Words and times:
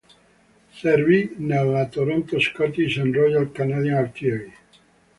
Servì 0.71 1.35
nella 1.37 1.85
Toronto 1.85 2.39
Scottish 2.39 2.97
and 2.97 3.13
Royal 3.13 3.51
Canadian 3.51 3.97
Artillery. 3.97 4.51